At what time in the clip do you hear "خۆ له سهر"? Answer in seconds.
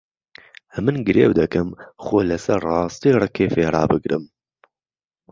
2.03-2.61